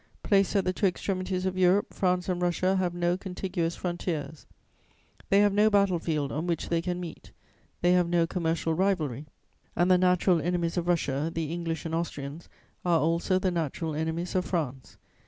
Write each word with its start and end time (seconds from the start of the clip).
Placed 0.23 0.55
at 0.55 0.65
the 0.65 0.73
two 0.73 0.87
extremities 0.87 1.45
of 1.45 1.59
Europe, 1.59 1.93
France 1.93 2.27
and 2.27 2.41
Russia 2.41 2.75
have 2.77 2.95
no 2.95 3.15
contiguous 3.15 3.75
frontiers; 3.75 4.47
they 5.29 5.41
have 5.41 5.53
no 5.53 5.69
battle 5.69 5.99
field 5.99 6.31
on 6.31 6.47
which 6.47 6.69
they 6.69 6.81
can 6.81 6.99
meet, 6.99 7.31
they 7.81 7.91
have 7.91 8.09
no 8.09 8.25
commercial 8.25 8.73
rivalry, 8.73 9.27
and 9.75 9.91
the 9.91 9.99
natural 9.99 10.41
enemies 10.41 10.75
of 10.75 10.87
Russia, 10.87 11.29
the 11.31 11.53
English 11.53 11.85
and 11.85 11.93
Austrians, 11.93 12.49
are 12.83 12.99
also 12.99 13.37
the 13.37 13.51
natural 13.51 13.93
enemies 13.93 14.33
of 14.33 14.43
France. 14.45 14.97